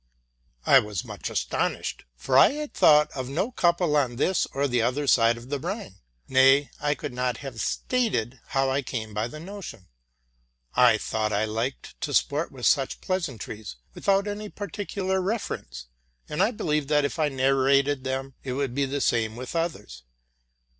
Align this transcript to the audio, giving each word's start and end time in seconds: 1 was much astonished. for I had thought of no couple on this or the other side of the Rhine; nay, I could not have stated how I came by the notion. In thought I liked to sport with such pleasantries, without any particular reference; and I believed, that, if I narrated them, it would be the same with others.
1 0.63 0.83
was 0.83 1.05
much 1.05 1.29
astonished. 1.29 2.05
for 2.15 2.35
I 2.35 2.53
had 2.53 2.73
thought 2.73 3.11
of 3.11 3.29
no 3.29 3.51
couple 3.51 3.95
on 3.95 4.15
this 4.15 4.47
or 4.51 4.67
the 4.67 4.81
other 4.81 5.05
side 5.05 5.37
of 5.37 5.49
the 5.51 5.59
Rhine; 5.59 5.97
nay, 6.27 6.71
I 6.79 6.95
could 6.95 7.13
not 7.13 7.37
have 7.45 7.61
stated 7.61 8.39
how 8.47 8.67
I 8.71 8.81
came 8.81 9.13
by 9.13 9.27
the 9.27 9.39
notion. 9.39 9.89
In 10.75 10.97
thought 10.97 11.31
I 11.31 11.45
liked 11.45 12.01
to 12.01 12.15
sport 12.15 12.51
with 12.51 12.65
such 12.65 12.99
pleasantries, 12.99 13.75
without 13.93 14.27
any 14.27 14.49
particular 14.49 15.21
reference; 15.21 15.85
and 16.27 16.41
I 16.41 16.49
believed, 16.49 16.87
that, 16.87 17.05
if 17.05 17.19
I 17.19 17.29
narrated 17.29 18.03
them, 18.03 18.33
it 18.43 18.53
would 18.53 18.73
be 18.73 18.85
the 18.85 19.01
same 19.01 19.35
with 19.35 19.55
others. 19.55 20.01